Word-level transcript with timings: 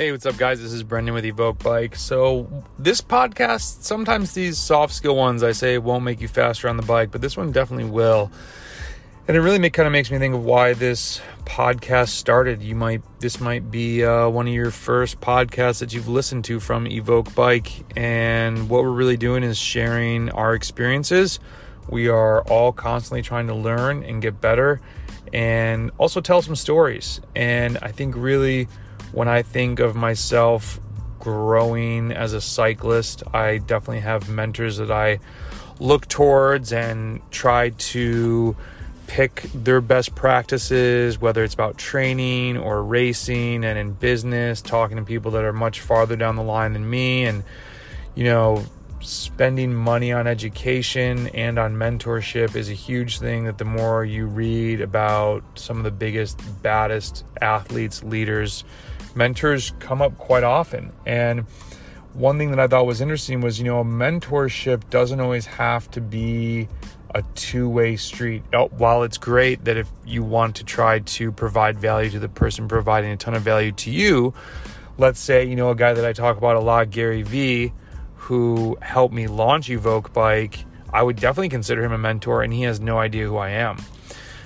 Hey, 0.00 0.12
what's 0.12 0.24
up, 0.24 0.38
guys? 0.38 0.62
This 0.62 0.72
is 0.72 0.82
Brendan 0.82 1.12
with 1.12 1.26
Evoke 1.26 1.62
Bike. 1.62 1.94
So, 1.94 2.64
this 2.78 3.02
podcast, 3.02 3.82
sometimes 3.82 4.32
these 4.32 4.56
soft 4.56 4.94
skill 4.94 5.14
ones 5.14 5.42
I 5.42 5.52
say 5.52 5.76
won't 5.76 6.04
make 6.04 6.22
you 6.22 6.28
faster 6.28 6.70
on 6.70 6.78
the 6.78 6.82
bike, 6.82 7.10
but 7.10 7.20
this 7.20 7.36
one 7.36 7.52
definitely 7.52 7.84
will. 7.84 8.32
And 9.28 9.36
it 9.36 9.40
really 9.42 9.58
make, 9.58 9.74
kind 9.74 9.86
of 9.86 9.92
makes 9.92 10.10
me 10.10 10.16
think 10.16 10.34
of 10.34 10.42
why 10.42 10.72
this 10.72 11.20
podcast 11.44 12.08
started. 12.12 12.62
You 12.62 12.74
might, 12.76 13.02
this 13.18 13.40
might 13.42 13.70
be 13.70 14.02
uh, 14.02 14.30
one 14.30 14.48
of 14.48 14.54
your 14.54 14.70
first 14.70 15.20
podcasts 15.20 15.80
that 15.80 15.92
you've 15.92 16.08
listened 16.08 16.46
to 16.46 16.60
from 16.60 16.86
Evoke 16.86 17.34
Bike. 17.34 17.70
And 17.94 18.70
what 18.70 18.82
we're 18.82 18.92
really 18.92 19.18
doing 19.18 19.42
is 19.42 19.58
sharing 19.58 20.30
our 20.30 20.54
experiences. 20.54 21.40
We 21.90 22.08
are 22.08 22.40
all 22.44 22.72
constantly 22.72 23.20
trying 23.20 23.48
to 23.48 23.54
learn 23.54 24.02
and 24.04 24.22
get 24.22 24.40
better 24.40 24.80
and 25.34 25.90
also 25.98 26.22
tell 26.22 26.40
some 26.40 26.56
stories. 26.56 27.20
And 27.36 27.76
I 27.82 27.92
think 27.92 28.16
really, 28.16 28.66
when 29.12 29.28
I 29.28 29.42
think 29.42 29.80
of 29.80 29.96
myself 29.96 30.80
growing 31.18 32.12
as 32.12 32.32
a 32.32 32.40
cyclist, 32.40 33.22
I 33.32 33.58
definitely 33.58 34.00
have 34.00 34.28
mentors 34.28 34.78
that 34.78 34.90
I 34.90 35.20
look 35.78 36.08
towards 36.08 36.72
and 36.72 37.20
try 37.30 37.70
to 37.70 38.56
pick 39.06 39.42
their 39.52 39.80
best 39.80 40.14
practices, 40.14 41.20
whether 41.20 41.42
it's 41.42 41.54
about 41.54 41.76
training 41.76 42.56
or 42.56 42.82
racing 42.82 43.64
and 43.64 43.78
in 43.78 43.92
business, 43.92 44.62
talking 44.62 44.96
to 44.96 45.02
people 45.02 45.32
that 45.32 45.44
are 45.44 45.52
much 45.52 45.80
farther 45.80 46.16
down 46.16 46.36
the 46.36 46.42
line 46.42 46.74
than 46.74 46.88
me, 46.88 47.24
and 47.24 47.42
you 48.14 48.24
know, 48.24 48.64
spending 49.00 49.74
money 49.74 50.12
on 50.12 50.26
education 50.26 51.26
and 51.28 51.58
on 51.58 51.74
mentorship 51.74 52.54
is 52.54 52.68
a 52.68 52.74
huge 52.74 53.18
thing 53.18 53.44
that 53.44 53.58
the 53.58 53.64
more 53.64 54.04
you 54.04 54.26
read 54.26 54.80
about 54.80 55.42
some 55.54 55.78
of 55.78 55.84
the 55.84 55.90
biggest, 55.90 56.40
baddest 56.62 57.24
athletes, 57.40 58.04
leaders, 58.04 58.62
mentors 59.14 59.72
come 59.78 60.02
up 60.02 60.16
quite 60.18 60.44
often. 60.44 60.92
And 61.06 61.40
one 62.12 62.38
thing 62.38 62.50
that 62.50 62.60
I 62.60 62.66
thought 62.66 62.86
was 62.86 63.00
interesting 63.00 63.40
was, 63.40 63.58
you 63.58 63.64
know, 63.64 63.84
mentorship 63.84 64.88
doesn't 64.90 65.20
always 65.20 65.46
have 65.46 65.90
to 65.92 66.00
be 66.00 66.68
a 67.14 67.22
two 67.34 67.68
way 67.68 67.96
street. 67.96 68.42
Oh, 68.52 68.68
while 68.68 69.02
it's 69.02 69.18
great 69.18 69.64
that 69.64 69.76
if 69.76 69.88
you 70.04 70.22
want 70.22 70.56
to 70.56 70.64
try 70.64 71.00
to 71.00 71.32
provide 71.32 71.78
value 71.78 72.10
to 72.10 72.18
the 72.18 72.28
person 72.28 72.68
providing 72.68 73.10
a 73.10 73.16
ton 73.16 73.34
of 73.34 73.42
value 73.42 73.72
to 73.72 73.90
you, 73.90 74.34
let's 74.98 75.20
say, 75.20 75.44
you 75.44 75.56
know, 75.56 75.70
a 75.70 75.74
guy 75.74 75.92
that 75.92 76.04
I 76.04 76.12
talk 76.12 76.36
about 76.36 76.56
a 76.56 76.60
lot, 76.60 76.90
Gary 76.90 77.22
Vee, 77.22 77.72
who 78.16 78.76
helped 78.82 79.14
me 79.14 79.26
launch 79.26 79.70
Evoke 79.70 80.12
Bike, 80.12 80.64
I 80.92 81.02
would 81.02 81.16
definitely 81.16 81.48
consider 81.48 81.84
him 81.84 81.92
a 81.92 81.98
mentor, 81.98 82.42
and 82.42 82.52
he 82.52 82.62
has 82.62 82.80
no 82.80 82.98
idea 82.98 83.26
who 83.26 83.36
I 83.36 83.50
am. 83.50 83.78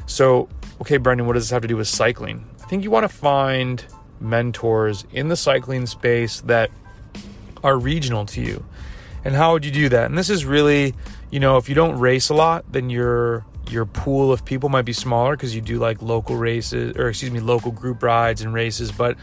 So, 0.07 0.49
okay, 0.81 0.99
Brendan, 0.99 1.27
what 1.27 1.35
does 1.35 1.45
this 1.45 1.51
have 1.51 1.63
to 1.63 1.69
do 1.69 1.77
with 1.77 1.89
cycling? 1.89 2.47
I 2.63 2.67
think 2.67 2.85
you 2.85 2.91
want 2.91 3.05
to 3.05 3.15
find 3.15 3.85
mentors 4.25 5.05
in 5.13 5.29
the 5.29 5.37
cycling 5.37 5.87
space 5.87 6.41
that 6.43 6.71
are 7.63 7.79
regional 7.79 8.27
to 8.27 8.41
you. 8.41 8.65
And 9.25 9.35
how 9.35 9.53
would 9.53 9.65
you 9.65 9.71
do 9.71 9.89
that? 9.89 10.07
And 10.07 10.19
this 10.19 10.29
is 10.29 10.45
really, 10.45 10.95
you 11.31 11.41
know, 11.41 11.57
if 11.57 11.69
you 11.69 11.75
don't 11.75 11.99
race 11.99 12.29
a 12.29 12.35
lot, 12.35 12.65
then 12.71 12.91
your 12.91 13.45
your 13.71 13.87
pool 13.87 14.31
of 14.31 14.45
people 14.45 14.69
might 14.69 14.85
be 14.85 14.93
smaller 14.93 15.37
because 15.37 15.55
you 15.55 15.61
do 15.63 15.79
like 15.79 16.03
local 16.03 16.37
races 16.37 16.97
or 16.97 17.09
excuse 17.09 17.31
me, 17.31 17.41
local 17.41 17.71
group 17.71 18.03
rides 18.03 18.43
and 18.43 18.53
races, 18.53 18.93
but 18.93 19.17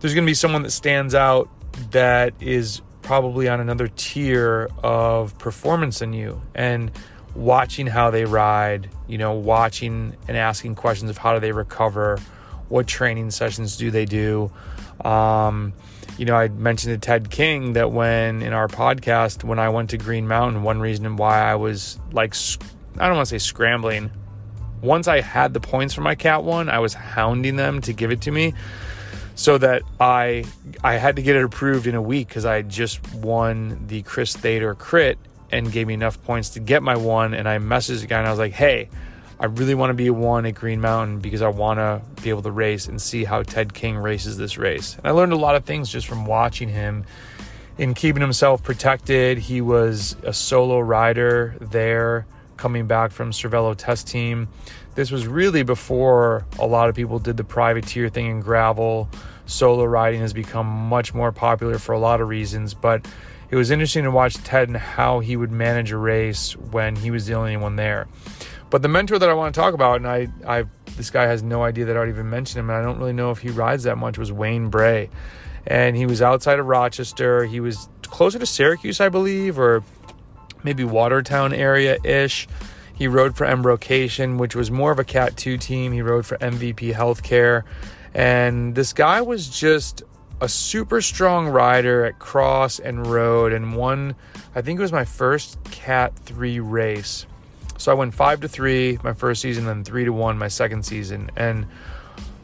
there's 0.00 0.14
going 0.14 0.24
to 0.24 0.30
be 0.30 0.34
someone 0.34 0.62
that 0.62 0.70
stands 0.70 1.14
out 1.14 1.48
that 1.90 2.34
is 2.40 2.82
probably 3.02 3.48
on 3.48 3.60
another 3.60 3.88
tier 3.88 4.68
of 4.82 5.38
performance 5.38 6.00
than 6.00 6.12
you 6.12 6.40
and 6.54 6.90
watching 7.34 7.86
how 7.86 8.10
they 8.10 8.24
ride, 8.24 8.90
you 9.06 9.16
know, 9.16 9.32
watching 9.32 10.14
and 10.26 10.36
asking 10.36 10.74
questions 10.74 11.08
of 11.08 11.16
how 11.16 11.32
do 11.32 11.40
they 11.40 11.52
recover, 11.52 12.18
what 12.68 12.86
training 12.86 13.30
sessions 13.30 13.76
do 13.76 13.90
they 13.90 14.04
do? 14.04 14.50
Um, 15.04 15.72
you 16.16 16.24
know, 16.24 16.34
I 16.34 16.48
mentioned 16.48 17.00
to 17.00 17.06
Ted 17.06 17.30
King 17.30 17.74
that 17.74 17.92
when 17.92 18.42
in 18.42 18.52
our 18.52 18.68
podcast, 18.68 19.44
when 19.44 19.58
I 19.58 19.68
went 19.68 19.90
to 19.90 19.98
Green 19.98 20.26
Mountain, 20.26 20.62
one 20.62 20.80
reason 20.80 21.16
why 21.16 21.40
I 21.40 21.54
was 21.54 21.98
like, 22.12 22.34
I 22.98 23.06
don't 23.06 23.16
want 23.16 23.28
to 23.28 23.38
say 23.38 23.38
scrambling. 23.38 24.10
Once 24.82 25.08
I 25.08 25.20
had 25.20 25.54
the 25.54 25.60
points 25.60 25.94
for 25.94 26.00
my 26.00 26.14
Cat 26.14 26.44
1, 26.44 26.68
I 26.68 26.78
was 26.78 26.94
hounding 26.94 27.56
them 27.56 27.80
to 27.82 27.92
give 27.92 28.10
it 28.10 28.22
to 28.22 28.30
me 28.30 28.54
so 29.34 29.56
that 29.56 29.82
I 30.00 30.44
I 30.82 30.94
had 30.94 31.16
to 31.16 31.22
get 31.22 31.36
it 31.36 31.44
approved 31.44 31.86
in 31.86 31.94
a 31.94 32.02
week 32.02 32.26
because 32.26 32.44
I 32.44 32.62
just 32.62 33.14
won 33.14 33.86
the 33.86 34.02
Chris 34.02 34.36
Thater 34.36 34.76
crit 34.76 35.16
and 35.52 35.70
gave 35.70 35.86
me 35.86 35.94
enough 35.94 36.20
points 36.24 36.50
to 36.50 36.60
get 36.60 36.82
my 36.82 36.96
one. 36.96 37.34
And 37.34 37.48
I 37.48 37.58
messaged 37.58 38.00
the 38.00 38.08
guy 38.08 38.18
and 38.18 38.26
I 38.26 38.30
was 38.30 38.38
like, 38.40 38.52
hey, 38.52 38.88
I 39.40 39.46
really 39.46 39.74
want 39.74 39.90
to 39.90 39.94
be 39.94 40.10
one 40.10 40.46
at 40.46 40.54
Green 40.54 40.80
Mountain 40.80 41.20
because 41.20 41.42
I 41.42 41.48
want 41.48 41.78
to 41.78 42.02
be 42.22 42.30
able 42.30 42.42
to 42.42 42.50
race 42.50 42.88
and 42.88 43.00
see 43.00 43.24
how 43.24 43.44
Ted 43.44 43.72
King 43.72 43.96
races 43.96 44.36
this 44.36 44.58
race. 44.58 44.96
And 44.96 45.06
I 45.06 45.10
learned 45.12 45.32
a 45.32 45.36
lot 45.36 45.54
of 45.54 45.64
things 45.64 45.90
just 45.90 46.08
from 46.08 46.26
watching 46.26 46.68
him 46.68 47.04
in 47.78 47.94
keeping 47.94 48.20
himself 48.20 48.64
protected. 48.64 49.38
He 49.38 49.60
was 49.60 50.16
a 50.24 50.32
solo 50.32 50.80
rider 50.80 51.54
there 51.60 52.26
coming 52.56 52.88
back 52.88 53.12
from 53.12 53.30
Cervelo 53.30 53.76
test 53.76 54.08
team. 54.08 54.48
This 54.96 55.12
was 55.12 55.28
really 55.28 55.62
before 55.62 56.44
a 56.58 56.66
lot 56.66 56.88
of 56.88 56.96
people 56.96 57.20
did 57.20 57.36
the 57.36 57.44
privateer 57.44 58.08
thing 58.08 58.26
in 58.26 58.40
gravel. 58.40 59.08
Solo 59.46 59.84
riding 59.84 60.20
has 60.20 60.32
become 60.32 60.66
much 60.66 61.14
more 61.14 61.30
popular 61.30 61.78
for 61.78 61.92
a 61.92 61.98
lot 62.00 62.20
of 62.20 62.28
reasons, 62.28 62.74
but 62.74 63.06
it 63.50 63.56
was 63.56 63.70
interesting 63.70 64.02
to 64.02 64.10
watch 64.10 64.34
Ted 64.34 64.66
and 64.66 64.76
how 64.76 65.20
he 65.20 65.36
would 65.36 65.52
manage 65.52 65.92
a 65.92 65.96
race 65.96 66.56
when 66.56 66.96
he 66.96 67.12
was 67.12 67.26
the 67.26 67.34
only 67.34 67.56
one 67.56 67.76
there. 67.76 68.08
But 68.70 68.82
the 68.82 68.88
mentor 68.88 69.18
that 69.18 69.28
I 69.28 69.34
want 69.34 69.54
to 69.54 69.60
talk 69.60 69.74
about, 69.74 69.96
and 69.96 70.06
I, 70.06 70.28
I, 70.46 70.64
this 70.96 71.10
guy 71.10 71.24
has 71.24 71.42
no 71.42 71.62
idea 71.62 71.86
that 71.86 71.96
I 71.96 72.00
would 72.00 72.08
even 72.08 72.28
mention 72.28 72.60
him, 72.60 72.68
and 72.68 72.78
I 72.78 72.82
don't 72.82 72.98
really 72.98 73.12
know 73.12 73.30
if 73.30 73.38
he 73.38 73.48
rides 73.48 73.84
that 73.84 73.96
much, 73.96 74.18
was 74.18 74.30
Wayne 74.30 74.68
Bray. 74.68 75.08
And 75.66 75.96
he 75.96 76.06
was 76.06 76.20
outside 76.22 76.58
of 76.58 76.66
Rochester. 76.66 77.44
He 77.44 77.60
was 77.60 77.88
closer 78.02 78.38
to 78.38 78.46
Syracuse, 78.46 79.00
I 79.00 79.08
believe, 79.08 79.58
or 79.58 79.82
maybe 80.64 80.84
Watertown 80.84 81.52
area 81.52 81.98
ish. 82.04 82.46
He 82.94 83.06
rode 83.06 83.36
for 83.36 83.46
Embrocation, 83.46 84.38
which 84.38 84.56
was 84.56 84.70
more 84.70 84.90
of 84.90 84.98
a 84.98 85.04
Cat 85.04 85.36
2 85.36 85.56
team. 85.56 85.92
He 85.92 86.02
rode 86.02 86.26
for 86.26 86.36
MVP 86.38 86.92
Healthcare. 86.92 87.62
And 88.12 88.74
this 88.74 88.92
guy 88.92 89.20
was 89.20 89.48
just 89.48 90.02
a 90.40 90.48
super 90.48 91.00
strong 91.00 91.48
rider 91.48 92.04
at 92.04 92.18
cross 92.18 92.78
and 92.78 93.06
road 93.06 93.52
and 93.52 93.76
won, 93.76 94.14
I 94.54 94.62
think 94.62 94.78
it 94.78 94.82
was 94.82 94.92
my 94.92 95.04
first 95.04 95.62
Cat 95.64 96.16
3 96.16 96.60
race. 96.60 97.26
So 97.78 97.90
I 97.90 97.94
went 97.94 98.12
five 98.12 98.40
to 98.42 98.48
three 98.48 98.98
my 99.02 99.14
first 99.14 99.40
season, 99.40 99.64
then 99.64 99.84
three 99.84 100.04
to 100.04 100.12
one 100.12 100.36
my 100.36 100.48
second 100.48 100.84
season. 100.84 101.30
And 101.36 101.66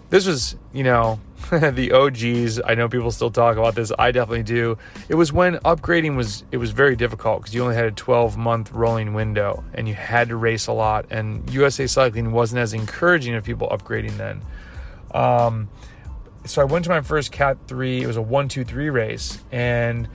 this 0.08 0.26
was, 0.26 0.56
you 0.72 0.84
know, 0.84 1.20
the 1.50 1.92
OGs. 1.92 2.60
I 2.64 2.74
know 2.74 2.88
people 2.88 3.10
still 3.10 3.30
talk 3.30 3.56
about 3.56 3.74
this. 3.74 3.92
I 3.98 4.12
definitely 4.12 4.44
do. 4.44 4.78
It 5.08 5.16
was 5.16 5.32
when 5.32 5.56
upgrading 5.56 6.16
was 6.16 6.44
it 6.52 6.56
was 6.56 6.70
very 6.70 6.96
difficult 6.96 7.42
because 7.42 7.54
you 7.54 7.62
only 7.62 7.74
had 7.74 7.84
a 7.84 7.90
12 7.90 8.36
month 8.36 8.72
rolling 8.72 9.12
window 9.12 9.64
and 9.74 9.88
you 9.88 9.94
had 9.94 10.28
to 10.28 10.36
race 10.36 10.68
a 10.68 10.72
lot. 10.72 11.06
And 11.10 11.48
USA 11.50 11.86
Cycling 11.86 12.32
wasn't 12.32 12.60
as 12.60 12.72
encouraging 12.72 13.34
of 13.34 13.44
people 13.44 13.68
upgrading 13.68 14.16
then. 14.16 14.40
Um, 15.12 15.68
so 16.46 16.62
I 16.62 16.64
went 16.64 16.84
to 16.84 16.90
my 16.90 17.00
first 17.00 17.32
Cat 17.32 17.58
three. 17.66 18.02
It 18.02 18.06
was 18.06 18.16
a 18.16 18.22
one 18.22 18.48
two 18.48 18.64
three 18.64 18.88
race 18.88 19.42
and 19.50 20.08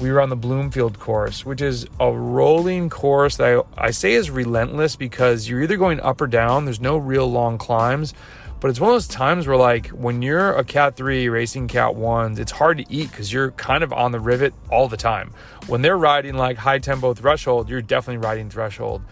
we 0.00 0.10
were 0.10 0.20
on 0.20 0.30
the 0.30 0.36
Bloomfield 0.36 0.98
course, 0.98 1.44
which 1.44 1.60
is 1.60 1.86
a 1.98 2.10
rolling 2.10 2.88
course 2.88 3.36
that 3.36 3.64
I, 3.76 3.86
I, 3.86 3.90
say 3.90 4.12
is 4.12 4.30
relentless 4.30 4.96
because 4.96 5.48
you're 5.48 5.62
either 5.62 5.76
going 5.76 6.00
up 6.00 6.20
or 6.20 6.26
down. 6.26 6.64
There's 6.64 6.80
no 6.80 6.96
real 6.96 7.30
long 7.30 7.58
climbs, 7.58 8.14
but 8.60 8.68
it's 8.68 8.80
one 8.80 8.90
of 8.90 8.94
those 8.94 9.08
times 9.08 9.46
where, 9.46 9.56
like, 9.56 9.88
when 9.88 10.22
you're 10.22 10.52
a 10.52 10.64
Cat 10.64 10.96
3 10.96 11.28
racing 11.28 11.68
Cat 11.68 11.92
1s, 11.92 12.38
it's 12.38 12.52
hard 12.52 12.78
to 12.78 12.84
eat 12.88 13.10
because 13.10 13.32
you're 13.32 13.50
kind 13.52 13.82
of 13.84 13.92
on 13.92 14.12
the 14.12 14.20
rivet 14.20 14.54
all 14.70 14.88
the 14.88 14.96
time. 14.96 15.32
When 15.66 15.82
they're 15.82 15.98
riding 15.98 16.34
like 16.34 16.56
high 16.56 16.78
tempo 16.78 17.14
threshold, 17.14 17.68
you're 17.68 17.82
definitely 17.82 18.26
riding 18.26 18.50
threshold. 18.50 19.02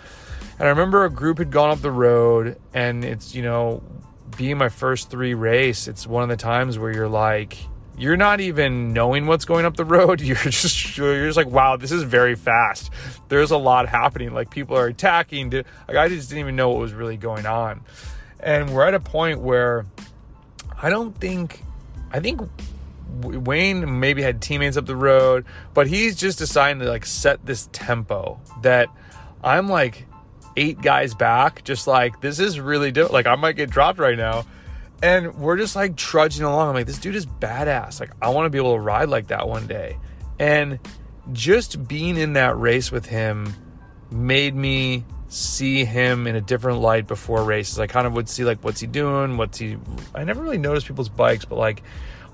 And 0.59 0.67
I 0.67 0.71
remember 0.71 1.05
a 1.05 1.11
group 1.11 1.39
had 1.39 1.51
gone 1.51 1.71
up 1.71 1.81
the 1.81 1.91
road, 1.91 2.59
and 2.75 3.05
it's, 3.05 3.35
you 3.35 3.43
know, 3.43 3.83
being 4.37 4.59
my 4.59 4.69
first 4.69 5.11
three 5.11 5.35
race, 5.35 5.89
it's 5.89 6.07
one 6.07 6.23
of 6.23 6.29
the 6.29 6.37
times 6.37 6.79
where 6.79 6.93
you're 6.93 7.09
like, 7.09 7.57
you're 7.99 8.17
not 8.17 8.41
even 8.41 8.93
knowing 8.93 9.27
what's 9.27 9.45
going 9.45 9.65
up 9.65 9.77
the 9.77 9.85
road. 9.85 10.21
You're 10.29 10.37
just 10.37 10.97
you're 10.97 11.27
just 11.27 11.37
like, 11.37 11.49
wow, 11.49 11.77
this 11.77 11.91
is 11.91 12.03
very 12.05 12.37
fast. 12.37 12.91
There's 13.29 13.51
a 13.51 13.57
lot 13.57 13.89
happening. 13.89 14.33
Like 14.33 14.51
people 14.51 14.77
are 14.77 14.87
attacking. 14.87 15.51
Like 15.51 15.97
I 15.97 16.09
just 16.09 16.29
didn't 16.29 16.41
even 16.41 16.57
know 16.57 16.71
what 16.71 16.79
was 16.79 16.93
really 16.93 17.17
going 17.17 17.47
on. 17.47 17.83
And 18.41 18.73
we're 18.73 18.87
at 18.87 18.95
a 18.95 19.01
point 19.01 19.41
where 19.41 19.85
I 20.81 20.91
don't 20.91 21.13
think 21.19 21.61
I 22.13 22.21
think 22.21 22.41
Wayne 23.23 23.99
maybe 23.99 24.23
had 24.23 24.41
teammates 24.41 24.77
up 24.77 24.87
the 24.87 24.97
road, 24.97 25.45
but 25.75 25.89
he's 25.89 26.15
just 26.15 26.39
deciding 26.39 26.81
to 26.81 26.89
like 26.89 27.05
set 27.05 27.45
this 27.45 27.69
tempo 27.73 28.41
that 28.63 28.89
I'm 29.43 29.69
like 29.69 30.07
eight 30.57 30.81
guys 30.81 31.15
back, 31.15 31.65
just 31.65 31.87
like 31.87 32.21
this 32.21 32.39
is 32.39 32.61
really 32.61 32.93
difficult. 32.93 33.13
Like 33.13 33.27
I 33.27 33.35
might 33.35 33.57
get 33.57 33.71
dropped 33.71 33.99
right 33.99 34.17
now 34.17 34.45
and 35.03 35.35
we're 35.37 35.57
just 35.57 35.77
like 35.77 35.97
trudging 35.97 36.45
along. 36.45 36.69
I'm 36.69 36.75
like, 36.75 36.87
this 36.87 36.99
dude 36.99 37.17
is 37.17 37.27
badass. 37.27 38.01
Like, 38.01 38.11
I 38.21 38.31
want 38.31 38.47
to 38.47 38.51
be 38.51 38.59
able 38.59 38.75
to 38.75 38.81
ride 38.81 39.09
like 39.09 39.29
that 39.29 39.49
one 39.49 39.67
day. 39.67 39.99
And 40.39 40.79
just 41.33 41.87
being 41.87 42.17
in 42.17 42.35
that 42.35 42.59
race 42.59 42.91
with 42.91 43.07
him 43.07 43.55
made 44.11 44.55
me 44.55 45.05
see 45.29 45.85
him 45.85 46.27
in 46.27 46.37
a 46.37 46.41
different 46.41 46.81
light 46.81 47.07
before 47.07 47.45
races. 47.45 47.79
I 47.79 47.87
kind 47.87 48.07
of 48.07 48.15
would 48.15 48.29
see 48.29 48.45
like 48.45 48.65
what's 48.65 48.81
he 48.81 48.87
doing, 48.87 49.37
what's 49.37 49.59
he 49.59 49.77
I 50.15 50.25
never 50.25 50.43
really 50.43 50.59
noticed 50.59 50.87
people's 50.87 51.11
bikes, 51.11 51.45
but 51.45 51.57
like 51.57 51.83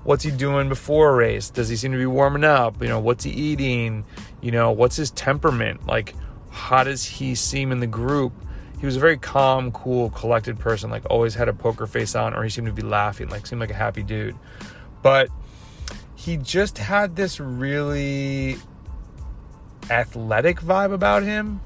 what's 0.03 0.23
he 0.23 0.31
doing 0.31 0.69
before 0.69 1.09
a 1.09 1.13
race? 1.13 1.49
Does 1.49 1.67
he 1.67 1.75
seem 1.75 1.91
to 1.91 1.97
be 1.97 2.05
warming 2.05 2.43
up? 2.43 2.81
You 2.81 2.87
know, 2.87 2.99
what's 2.99 3.23
he 3.23 3.31
eating? 3.31 4.05
You 4.41 4.51
know, 4.51 4.71
what's 4.71 4.95
his 4.95 5.11
temperament? 5.11 5.85
Like, 5.85 6.15
how 6.51 6.83
does 6.83 7.03
he 7.03 7.35
seem 7.35 7.71
in 7.71 7.79
the 7.79 7.87
group? 7.87 8.31
He 8.79 8.85
was 8.85 8.97
a 8.97 8.99
very 8.99 9.17
calm, 9.17 9.71
cool, 9.71 10.09
collected 10.11 10.59
person, 10.59 10.89
like 10.89 11.03
always 11.09 11.33
had 11.35 11.47
a 11.47 11.53
poker 11.53 11.87
face 11.87 12.15
on, 12.15 12.33
or 12.33 12.43
he 12.43 12.49
seemed 12.49 12.67
to 12.67 12.73
be 12.73 12.81
laughing, 12.81 13.29
like 13.29 13.47
seemed 13.47 13.61
like 13.61 13.71
a 13.71 13.75
happy 13.75 14.03
dude. 14.03 14.35
But 15.01 15.29
he 16.15 16.37
just 16.37 16.77
had 16.77 17.15
this 17.15 17.39
really 17.39 18.57
athletic 19.89 20.59
vibe 20.59 20.93
about 20.93 21.23
him. 21.23 21.61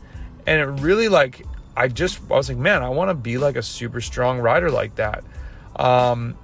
And 0.45 0.59
it 0.59 0.65
really 0.81 1.07
like 1.07 1.45
I 1.75 1.87
just 1.87 2.19
I 2.29 2.35
was 2.35 2.49
like, 2.49 2.57
man, 2.57 2.83
I 2.83 2.89
want 2.89 3.09
to 3.09 3.15
be 3.15 3.37
like 3.37 3.55
a 3.55 3.61
super 3.61 4.01
strong 4.01 4.39
rider 4.39 4.69
like 4.69 4.95
that. 4.95 5.23
Um, 5.75 6.37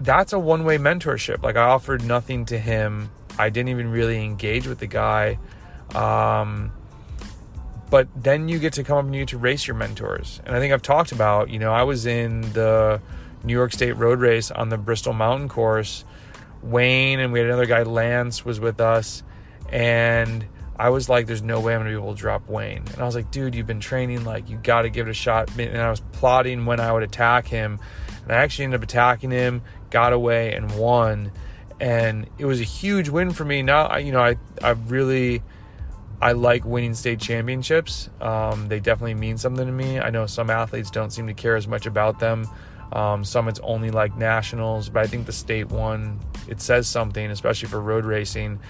that's 0.00 0.32
a 0.32 0.38
one 0.38 0.64
way 0.64 0.78
mentorship. 0.78 1.42
Like 1.42 1.56
I 1.56 1.62
offered 1.62 2.04
nothing 2.04 2.44
to 2.46 2.58
him. 2.58 3.10
I 3.38 3.50
didn't 3.50 3.70
even 3.70 3.90
really 3.90 4.22
engage 4.22 4.66
with 4.66 4.78
the 4.78 4.86
guy. 4.86 5.38
Um, 5.94 6.72
but 7.90 8.08
then 8.14 8.48
you 8.48 8.58
get 8.58 8.74
to 8.74 8.84
come 8.84 8.98
up 8.98 9.04
and 9.04 9.14
you 9.14 9.22
get 9.22 9.28
to 9.28 9.38
race 9.38 9.66
your 9.66 9.76
mentors. 9.76 10.40
And 10.44 10.54
I 10.54 10.60
think 10.60 10.72
I've 10.72 10.82
talked 10.82 11.12
about, 11.12 11.50
you 11.50 11.58
know, 11.58 11.72
I 11.72 11.84
was 11.84 12.06
in 12.06 12.42
the 12.52 13.00
New 13.44 13.52
York 13.52 13.72
State 13.72 13.92
road 13.92 14.20
race 14.20 14.50
on 14.50 14.68
the 14.68 14.78
Bristol 14.78 15.12
Mountain 15.12 15.48
course. 15.48 16.04
Wayne 16.62 17.20
and 17.20 17.32
we 17.32 17.38
had 17.38 17.48
another 17.48 17.66
guy, 17.66 17.82
Lance, 17.82 18.44
was 18.44 18.60
with 18.60 18.80
us. 18.80 19.22
And 19.70 20.44
I 20.78 20.90
was 20.90 21.08
like, 21.08 21.26
there's 21.26 21.42
no 21.42 21.60
way 21.60 21.74
I'm 21.74 21.80
gonna 21.80 21.90
be 21.90 21.96
able 21.96 22.14
to 22.14 22.20
drop 22.20 22.48
Wayne. 22.48 22.84
And 22.92 23.00
I 23.00 23.04
was 23.04 23.14
like, 23.14 23.30
dude, 23.30 23.54
you've 23.54 23.66
been 23.66 23.80
training, 23.80 24.24
like, 24.24 24.48
you 24.48 24.58
gotta 24.62 24.90
give 24.90 25.06
it 25.06 25.10
a 25.10 25.14
shot. 25.14 25.50
And 25.58 25.78
I 25.78 25.90
was 25.90 26.00
plotting 26.12 26.66
when 26.66 26.80
I 26.80 26.92
would 26.92 27.02
attack 27.02 27.46
him. 27.46 27.78
And 28.22 28.32
I 28.32 28.36
actually 28.36 28.66
ended 28.66 28.80
up 28.80 28.84
attacking 28.84 29.30
him, 29.30 29.62
got 29.90 30.12
away, 30.12 30.54
and 30.54 30.76
won. 30.76 31.32
And 31.80 32.28
it 32.38 32.44
was 32.44 32.60
a 32.60 32.64
huge 32.64 33.08
win 33.08 33.30
for 33.30 33.44
me. 33.44 33.62
Now, 33.62 33.96
you 33.96 34.12
know, 34.12 34.20
I, 34.20 34.36
I 34.62 34.70
really, 34.70 35.42
I 36.20 36.32
like 36.32 36.64
winning 36.64 36.94
state 36.94 37.20
championships. 37.20 38.10
Um, 38.20 38.68
they 38.68 38.80
definitely 38.80 39.14
mean 39.14 39.38
something 39.38 39.66
to 39.66 39.72
me. 39.72 40.00
I 40.00 40.10
know 40.10 40.26
some 40.26 40.50
athletes 40.50 40.90
don't 40.90 41.10
seem 41.10 41.26
to 41.28 41.34
care 41.34 41.56
as 41.56 41.68
much 41.68 41.86
about 41.86 42.18
them. 42.18 42.48
Um, 42.92 43.24
some 43.24 43.48
it's 43.48 43.60
only 43.60 43.90
like 43.90 44.16
nationals, 44.16 44.88
but 44.88 45.04
I 45.04 45.06
think 45.06 45.26
the 45.26 45.32
state 45.32 45.68
one, 45.68 46.18
it 46.48 46.60
says 46.60 46.88
something, 46.88 47.30
especially 47.30 47.68
for 47.68 47.80
road 47.80 48.04
racing. 48.04 48.60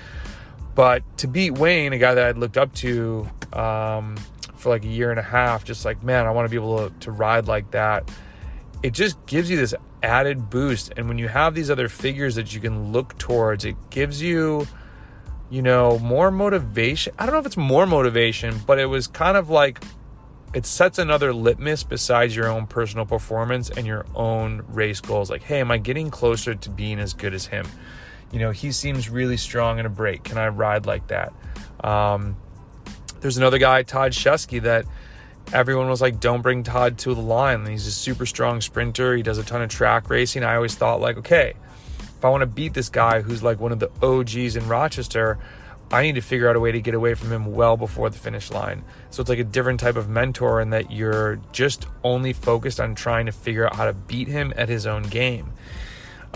But 0.75 1.03
to 1.19 1.29
beat 1.29 1.53
Wayne, 1.53 1.93
a 1.93 1.99
guy 1.99 2.15
that 2.15 2.25
I'd 2.25 2.39
looked 2.39 2.59
up 2.59 2.75
to 2.77 3.29
um, 3.53 4.17
for 4.57 4.69
like 4.69 4.85
a 4.85 4.89
year 4.89 5.11
and 5.11 5.19
a 5.19 5.25
half, 5.25 5.65
just 5.65 5.85
like, 5.85 6.03
man, 6.03 6.27
I 6.27 6.31
want 6.33 6.47
to 6.47 6.51
be 6.51 6.57
able 6.57 6.91
to, 6.91 6.95
to 7.01 7.13
ride 7.13 7.47
like 7.47 7.71
that 7.71 8.11
it 8.83 8.93
just 8.93 9.25
gives 9.27 9.51
you 9.51 9.57
this 9.57 9.75
added 10.03 10.51
boost. 10.51 10.93
And 10.97 11.09
when 11.09 11.19
you 11.19 11.29
have 11.29 11.55
these 11.55 11.71
other 11.71 11.89
figures 11.89 12.35
that 12.37 12.55
you 12.55 12.61
can 12.61 12.93
look 12.93 13.19
towards, 13.19 13.65
it 13.65 13.77
gives 13.91 14.23
you, 14.23 14.67
you 15.51 15.63
know, 15.63 15.99
more 15.99 16.31
motivation. 16.31 17.15
I 17.19 17.27
don't 17.27 17.35
know 17.35 17.41
if 17.41 17.47
it's 17.47 17.57
more 17.57 17.87
motivation, 17.87 18.61
but 18.67 18.79
it 18.79 18.87
was 18.87 19.07
kind 19.07 19.37
of 19.37 19.49
like 19.49 19.83
it 20.55 20.67
sets 20.67 20.99
another 20.99 21.33
litmus 21.33 21.85
besides 21.85 22.35
your 22.35 22.49
own 22.49 22.67
personal 22.67 23.05
performance 23.05 23.71
and 23.71 23.87
your 23.87 24.07
own 24.15 24.65
race 24.69 25.01
goals. 25.01 25.31
Like, 25.31 25.43
hey, 25.43 25.61
am 25.61 25.71
I 25.71 25.79
getting 25.79 26.11
closer 26.11 26.55
to 26.55 26.71
being 26.71 26.99
as 26.99 27.13
good 27.13 27.35
as 27.35 27.47
him? 27.47 27.67
You 28.33 28.39
know, 28.39 28.51
he 28.51 28.73
seems 28.73 29.09
really 29.09 29.37
strong 29.37 29.79
in 29.79 29.87
a 29.87 29.91
break. 29.91 30.25
Can 30.25 30.39
I 30.39 30.49
ride 30.49 30.87
like 30.87 31.07
that? 31.09 31.33
Um, 31.81 32.37
there's 33.21 33.37
another 33.37 33.59
guy, 33.59 33.83
Todd 33.83 34.13
Shesky, 34.13 34.63
that 34.63 34.85
everyone 35.53 35.89
was 35.89 36.01
like, 36.01 36.21
don't 36.21 36.43
bring 36.43 36.63
Todd 36.63 36.99
to 36.99 37.15
the 37.15 37.21
line. 37.21 37.65
He's 37.67 37.87
a 37.87 37.93
super 37.93 38.27
strong 38.27 38.61
sprinter. 38.61 39.17
He 39.17 39.23
does 39.23 39.39
a 39.39 39.45
ton 39.45 39.63
of 39.63 39.71
track 39.71 40.11
racing. 40.11 40.45
I 40.45 40.57
always 40.57 40.75
thought, 40.75 41.01
like, 41.01 41.17
okay, 41.19 41.55
if 42.19 42.25
I 42.25 42.31
want 42.31 42.43
to 42.43 42.47
beat 42.47 42.75
this 42.75 42.89
guy 42.89 43.21
who's 43.21 43.43
like 43.43 43.61
one 43.61 43.71
of 43.71 43.79
the 43.79 43.91
OGs 44.03 44.57
in 44.57 44.67
Rochester, 44.67 45.39
I 45.91 46.03
need 46.03 46.17
to 46.17 46.21
figure 46.21 46.49
out 46.49 46.57
a 46.57 46.61
way 46.61 46.73
to 46.73 46.81
get 46.81 46.95
away 46.95 47.15
from 47.15 47.31
him 47.31 47.47
well 47.53 47.77
before 47.77 48.11
the 48.11 48.19
finish 48.19 48.51
line. 48.51 48.85
So 49.11 49.21
it's 49.21 49.31
like 49.31 49.39
a 49.39 49.45
different 49.45 49.81
type 49.81 49.97
of 49.97 50.09
mentor 50.09 50.61
in 50.61 50.71
that 50.71 50.91
you're 50.91 51.41
just 51.53 51.87
only 52.03 52.33
focused 52.33 52.81
on 52.81 52.95
trying 52.95 53.27
to 53.27 53.33
figure 53.33 53.67
out 53.67 53.77
how 53.77 53.87
to 53.87 53.93
beat 53.93 54.29
him 54.29 54.53
at 54.57 54.69
his 54.69 54.85
own 54.85 55.05
game. 55.05 55.53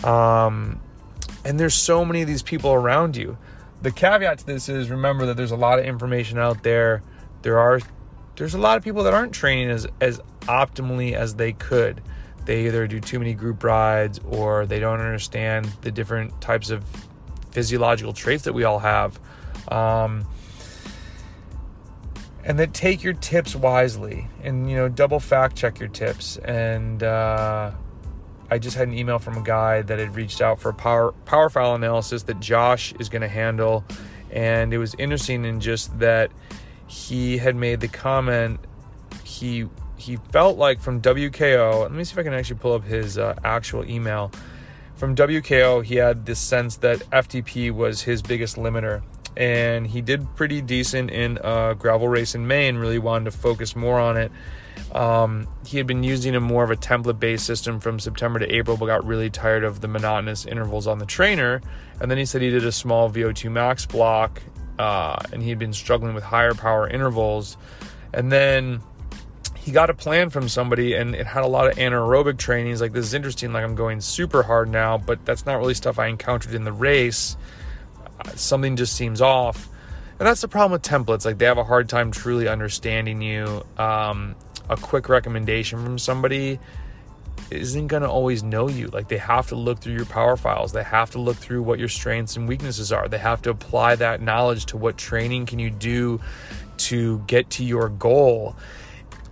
Um, 0.04 0.80
and 1.44 1.58
there's 1.58 1.74
so 1.74 2.04
many 2.04 2.22
of 2.22 2.28
these 2.28 2.42
people 2.42 2.72
around 2.72 3.16
you. 3.16 3.36
The 3.82 3.90
caveat 3.90 4.38
to 4.38 4.46
this 4.46 4.68
is 4.68 4.88
remember 4.88 5.26
that 5.26 5.36
there's 5.36 5.50
a 5.50 5.56
lot 5.56 5.80
of 5.80 5.84
information 5.84 6.38
out 6.38 6.62
there. 6.62 7.02
There 7.42 7.58
are 7.58 7.80
there's 8.36 8.54
a 8.54 8.58
lot 8.58 8.78
of 8.78 8.84
people 8.84 9.02
that 9.02 9.12
aren't 9.12 9.32
training 9.32 9.68
as 9.68 9.86
as 10.00 10.20
optimally 10.42 11.12
as 11.12 11.34
they 11.34 11.52
could. 11.52 12.00
They 12.44 12.66
either 12.66 12.86
do 12.86 13.00
too 13.00 13.18
many 13.18 13.34
group 13.34 13.62
rides 13.64 14.20
or 14.28 14.66
they 14.66 14.80
don't 14.80 15.00
understand 15.00 15.66
the 15.82 15.90
different 15.90 16.40
types 16.40 16.70
of 16.70 16.84
physiological 17.50 18.12
traits 18.12 18.44
that 18.44 18.52
we 18.52 18.64
all 18.64 18.78
have. 18.78 19.18
Um, 19.68 20.26
and 22.44 22.58
then 22.58 22.72
take 22.72 23.02
your 23.02 23.12
tips 23.12 23.54
wisely 23.54 24.26
and 24.42 24.68
you 24.68 24.76
know 24.76 24.88
double 24.88 25.20
fact 25.20 25.56
check 25.56 25.78
your 25.78 25.88
tips 25.88 26.38
and 26.38 27.02
uh, 27.02 27.70
i 28.50 28.58
just 28.58 28.76
had 28.76 28.88
an 28.88 28.94
email 28.94 29.18
from 29.18 29.36
a 29.36 29.42
guy 29.42 29.82
that 29.82 29.98
had 29.98 30.14
reached 30.16 30.40
out 30.40 30.60
for 30.60 30.70
a 30.70 30.74
power 30.74 31.12
power 31.24 31.48
file 31.48 31.74
analysis 31.74 32.24
that 32.24 32.40
josh 32.40 32.92
is 32.98 33.08
going 33.08 33.22
to 33.22 33.28
handle 33.28 33.84
and 34.30 34.72
it 34.72 34.78
was 34.78 34.94
interesting 34.96 35.44
in 35.44 35.60
just 35.60 35.96
that 35.98 36.30
he 36.86 37.38
had 37.38 37.54
made 37.54 37.80
the 37.80 37.88
comment 37.88 38.58
he 39.24 39.66
he 40.02 40.16
felt 40.30 40.58
like 40.58 40.80
from 40.80 41.00
WKO. 41.00 41.82
Let 41.82 41.92
me 41.92 42.02
see 42.04 42.12
if 42.12 42.18
I 42.18 42.24
can 42.24 42.34
actually 42.34 42.58
pull 42.58 42.72
up 42.72 42.84
his 42.84 43.18
uh, 43.18 43.34
actual 43.44 43.88
email. 43.88 44.32
From 44.96 45.14
WKO, 45.14 45.84
he 45.84 45.96
had 45.96 46.26
this 46.26 46.38
sense 46.38 46.76
that 46.78 46.98
FTP 47.10 47.70
was 47.70 48.02
his 48.02 48.20
biggest 48.20 48.56
limiter, 48.56 49.02
and 49.36 49.86
he 49.86 50.00
did 50.00 50.26
pretty 50.34 50.60
decent 50.60 51.10
in 51.10 51.38
a 51.42 51.74
gravel 51.78 52.08
race 52.08 52.34
in 52.34 52.46
May, 52.46 52.68
and 52.68 52.80
really 52.80 52.98
wanted 52.98 53.26
to 53.26 53.30
focus 53.30 53.76
more 53.76 53.98
on 53.98 54.16
it. 54.16 54.32
Um, 54.92 55.46
he 55.66 55.78
had 55.78 55.86
been 55.86 56.02
using 56.02 56.34
a 56.34 56.40
more 56.40 56.64
of 56.64 56.70
a 56.70 56.76
template-based 56.76 57.44
system 57.46 57.78
from 57.80 57.98
September 57.98 58.38
to 58.38 58.54
April, 58.54 58.76
but 58.76 58.86
got 58.86 59.04
really 59.06 59.30
tired 59.30 59.64
of 59.64 59.80
the 59.80 59.88
monotonous 59.88 60.46
intervals 60.46 60.86
on 60.86 60.98
the 60.98 61.06
trainer. 61.06 61.62
And 62.00 62.10
then 62.10 62.18
he 62.18 62.24
said 62.24 62.42
he 62.42 62.50
did 62.50 62.64
a 62.64 62.72
small 62.72 63.10
VO2 63.10 63.50
max 63.50 63.86
block 63.86 64.42
uh, 64.78 65.16
and 65.32 65.42
he 65.42 65.48
had 65.48 65.58
been 65.58 65.72
struggling 65.72 66.14
with 66.14 66.24
higher 66.24 66.54
power 66.54 66.88
intervals. 66.88 67.56
And 68.12 68.30
then 68.30 68.80
he 69.62 69.70
got 69.70 69.90
a 69.90 69.94
plan 69.94 70.28
from 70.28 70.48
somebody, 70.48 70.94
and 70.94 71.14
it 71.14 71.24
had 71.24 71.44
a 71.44 71.46
lot 71.46 71.68
of 71.68 71.76
anaerobic 71.76 72.36
training. 72.36 72.72
He's 72.72 72.80
like, 72.80 72.92
"This 72.92 73.06
is 73.06 73.14
interesting. 73.14 73.52
Like 73.52 73.62
I'm 73.62 73.76
going 73.76 74.00
super 74.00 74.42
hard 74.42 74.68
now, 74.68 74.98
but 74.98 75.24
that's 75.24 75.46
not 75.46 75.58
really 75.58 75.74
stuff 75.74 76.00
I 76.00 76.08
encountered 76.08 76.54
in 76.54 76.64
the 76.64 76.72
race. 76.72 77.36
Something 78.34 78.74
just 78.76 78.94
seems 78.96 79.20
off." 79.20 79.68
And 80.18 80.26
that's 80.26 80.40
the 80.40 80.48
problem 80.48 80.72
with 80.72 80.82
templates. 80.82 81.24
Like 81.24 81.38
they 81.38 81.46
have 81.46 81.58
a 81.58 81.64
hard 81.64 81.88
time 81.88 82.10
truly 82.10 82.48
understanding 82.48 83.22
you. 83.22 83.64
Um, 83.78 84.34
a 84.68 84.76
quick 84.76 85.08
recommendation 85.08 85.82
from 85.82 85.98
somebody 85.98 86.58
isn't 87.50 87.86
going 87.86 88.02
to 88.02 88.08
always 88.08 88.42
know 88.42 88.68
you. 88.68 88.88
Like 88.88 89.08
they 89.08 89.18
have 89.18 89.48
to 89.48 89.56
look 89.56 89.78
through 89.78 89.94
your 89.94 90.06
power 90.06 90.36
files. 90.36 90.72
They 90.72 90.82
have 90.82 91.10
to 91.12 91.18
look 91.18 91.36
through 91.36 91.62
what 91.62 91.78
your 91.78 91.88
strengths 91.88 92.36
and 92.36 92.48
weaknesses 92.48 92.92
are. 92.92 93.08
They 93.08 93.18
have 93.18 93.42
to 93.42 93.50
apply 93.50 93.96
that 93.96 94.20
knowledge 94.20 94.66
to 94.66 94.76
what 94.76 94.96
training 94.96 95.46
can 95.46 95.58
you 95.58 95.70
do 95.70 96.20
to 96.78 97.18
get 97.26 97.50
to 97.50 97.64
your 97.64 97.88
goal. 97.88 98.56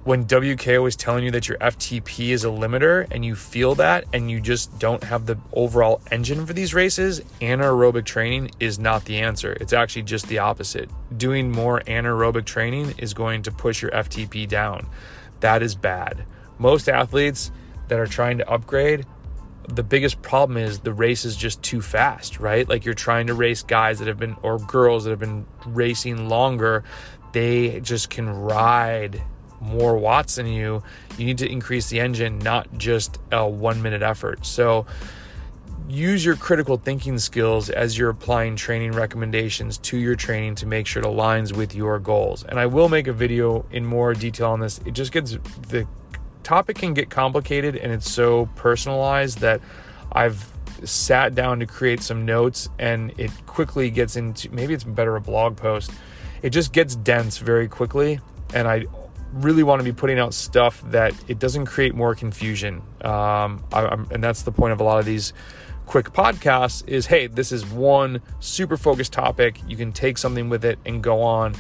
When 0.02 0.24
WKO 0.24 0.88
is 0.88 0.96
telling 0.96 1.24
you 1.24 1.30
that 1.32 1.46
your 1.46 1.58
FTP 1.58 2.30
is 2.30 2.46
a 2.46 2.48
limiter 2.48 3.06
and 3.10 3.22
you 3.22 3.34
feel 3.34 3.74
that 3.74 4.06
and 4.14 4.30
you 4.30 4.40
just 4.40 4.78
don't 4.78 5.04
have 5.04 5.26
the 5.26 5.36
overall 5.52 6.00
engine 6.10 6.46
for 6.46 6.54
these 6.54 6.72
races, 6.72 7.20
anaerobic 7.42 8.06
training 8.06 8.50
is 8.60 8.78
not 8.78 9.04
the 9.04 9.18
answer. 9.18 9.52
It's 9.60 9.74
actually 9.74 10.04
just 10.04 10.26
the 10.28 10.38
opposite. 10.38 10.88
Doing 11.18 11.52
more 11.52 11.80
anaerobic 11.80 12.46
training 12.46 12.94
is 12.96 13.12
going 13.12 13.42
to 13.42 13.52
push 13.52 13.82
your 13.82 13.90
FTP 13.90 14.48
down. 14.48 14.88
That 15.40 15.62
is 15.62 15.74
bad. 15.74 16.24
Most 16.58 16.88
athletes 16.88 17.52
that 17.88 17.98
are 17.98 18.06
trying 18.06 18.38
to 18.38 18.50
upgrade, 18.50 19.04
the 19.68 19.82
biggest 19.82 20.22
problem 20.22 20.56
is 20.56 20.78
the 20.78 20.94
race 20.94 21.26
is 21.26 21.36
just 21.36 21.62
too 21.62 21.82
fast, 21.82 22.40
right? 22.40 22.66
Like 22.66 22.86
you're 22.86 22.94
trying 22.94 23.26
to 23.26 23.34
race 23.34 23.62
guys 23.62 23.98
that 23.98 24.08
have 24.08 24.18
been, 24.18 24.36
or 24.42 24.58
girls 24.60 25.04
that 25.04 25.10
have 25.10 25.20
been 25.20 25.44
racing 25.66 26.30
longer, 26.30 26.84
they 27.34 27.80
just 27.80 28.08
can 28.08 28.30
ride 28.30 29.20
more 29.60 29.96
watts 29.96 30.36
than 30.36 30.46
you. 30.46 30.82
You 31.18 31.26
need 31.26 31.38
to 31.38 31.50
increase 31.50 31.88
the 31.88 32.00
engine, 32.00 32.38
not 32.38 32.78
just 32.78 33.18
a 33.30 33.48
one 33.48 33.82
minute 33.82 34.02
effort. 34.02 34.46
So, 34.46 34.86
use 35.90 36.24
your 36.24 36.36
critical 36.36 36.76
thinking 36.76 37.18
skills 37.18 37.68
as 37.68 37.98
you're 37.98 38.10
applying 38.10 38.54
training 38.54 38.92
recommendations 38.92 39.76
to 39.78 39.98
your 39.98 40.14
training 40.14 40.54
to 40.54 40.66
make 40.66 40.86
sure 40.86 41.02
it 41.02 41.06
aligns 41.06 41.54
with 41.54 41.74
your 41.74 41.98
goals. 41.98 42.44
And 42.44 42.60
I 42.60 42.66
will 42.66 42.88
make 42.88 43.08
a 43.08 43.12
video 43.12 43.66
in 43.72 43.84
more 43.84 44.14
detail 44.14 44.50
on 44.50 44.60
this. 44.60 44.78
It 44.86 44.92
just 44.92 45.12
gets 45.12 45.36
the 45.68 45.86
topic 46.42 46.76
can 46.78 46.94
get 46.94 47.10
complicated 47.10 47.76
and 47.76 47.92
it's 47.92 48.10
so 48.10 48.46
personalized 48.56 49.38
that 49.38 49.60
I've 50.12 50.48
sat 50.84 51.34
down 51.34 51.60
to 51.60 51.66
create 51.66 52.02
some 52.02 52.24
notes 52.24 52.68
and 52.78 53.12
it 53.18 53.30
quickly 53.46 53.90
gets 53.90 54.16
into 54.16 54.50
maybe 54.50 54.72
it's 54.74 54.84
better 54.84 55.16
a 55.16 55.20
blog 55.20 55.56
post. 55.56 55.90
It 56.42 56.50
just 56.50 56.72
gets 56.72 56.94
dense 56.94 57.38
very 57.38 57.68
quickly 57.68 58.20
and 58.54 58.66
I 58.66 58.84
really 59.32 59.62
want 59.62 59.80
to 59.80 59.84
be 59.84 59.92
putting 59.92 60.18
out 60.18 60.34
stuff 60.34 60.82
that 60.90 61.14
it 61.28 61.38
doesn't 61.38 61.66
create 61.66 61.94
more 61.94 62.14
confusion. 62.14 62.82
Um, 63.02 63.64
I, 63.72 63.96
and 64.10 64.22
that's 64.22 64.42
the 64.42 64.52
point 64.52 64.72
of 64.72 64.80
a 64.80 64.84
lot 64.84 64.98
of 64.98 65.04
these 65.04 65.32
quick 65.86 66.12
podcasts 66.12 66.86
is 66.88 67.06
hey, 67.06 67.26
this 67.26 67.52
is 67.52 67.66
one 67.66 68.20
super 68.40 68.76
focused 68.76 69.12
topic. 69.12 69.60
You 69.66 69.76
can 69.76 69.92
take 69.92 70.18
something 70.18 70.48
with 70.48 70.64
it 70.64 70.78
and 70.84 71.02
go 71.02 71.22
on. 71.22 71.54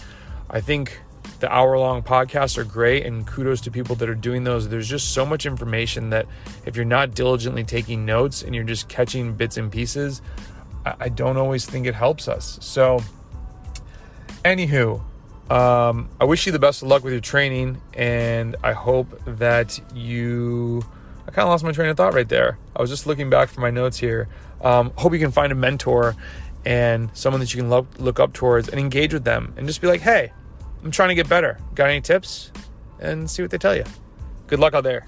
I 0.48 0.60
think 0.60 1.00
the 1.40 1.52
hour 1.52 1.78
long 1.78 2.02
podcasts 2.02 2.58
are 2.58 2.64
great 2.64 3.06
and 3.06 3.26
kudos 3.26 3.60
to 3.62 3.70
people 3.70 3.96
that 3.96 4.08
are 4.08 4.14
doing 4.14 4.44
those. 4.44 4.68
There's 4.68 4.88
just 4.88 5.12
so 5.14 5.24
much 5.24 5.46
information 5.46 6.10
that 6.10 6.26
if 6.66 6.76
you're 6.76 6.84
not 6.84 7.14
diligently 7.14 7.64
taking 7.64 8.04
notes 8.04 8.42
and 8.42 8.54
you're 8.54 8.64
just 8.64 8.88
catching 8.88 9.34
bits 9.34 9.56
and 9.56 9.72
pieces, 9.72 10.22
I 10.84 11.08
don't 11.08 11.36
always 11.36 11.66
think 11.66 11.86
it 11.86 11.94
helps 11.94 12.28
us. 12.28 12.58
So, 12.62 13.02
anywho, 14.44 15.02
um, 15.50 16.08
I 16.20 16.24
wish 16.24 16.46
you 16.46 16.52
the 16.52 16.58
best 16.58 16.82
of 16.82 16.88
luck 16.88 17.02
with 17.02 17.12
your 17.12 17.20
training, 17.20 17.80
and 17.94 18.56
I 18.62 18.72
hope 18.72 19.20
that 19.26 19.80
you. 19.94 20.82
I 21.26 21.32
kind 21.32 21.44
of 21.44 21.50
lost 21.50 21.64
my 21.64 21.72
train 21.72 21.90
of 21.90 21.96
thought 21.96 22.14
right 22.14 22.28
there. 22.28 22.58
I 22.74 22.80
was 22.80 22.90
just 22.90 23.06
looking 23.06 23.30
back 23.30 23.50
for 23.50 23.60
my 23.60 23.70
notes 23.70 23.98
here. 23.98 24.28
Um, 24.62 24.92
hope 24.96 25.12
you 25.12 25.18
can 25.18 25.30
find 25.30 25.52
a 25.52 25.54
mentor 25.54 26.16
and 26.64 27.10
someone 27.14 27.40
that 27.40 27.54
you 27.54 27.60
can 27.60 27.70
look, 27.70 27.86
look 27.98 28.20
up 28.20 28.32
towards 28.32 28.68
and 28.68 28.78
engage 28.78 29.12
with 29.12 29.24
them 29.24 29.54
and 29.56 29.66
just 29.66 29.80
be 29.80 29.86
like, 29.86 30.00
hey, 30.00 30.32
I'm 30.82 30.90
trying 30.90 31.10
to 31.10 31.14
get 31.14 31.28
better. 31.28 31.58
Got 31.74 31.90
any 31.90 32.00
tips? 32.00 32.52
And 32.98 33.30
see 33.30 33.42
what 33.42 33.50
they 33.50 33.58
tell 33.58 33.76
you. 33.76 33.84
Good 34.46 34.58
luck 34.58 34.74
out 34.74 34.84
there. 34.84 35.06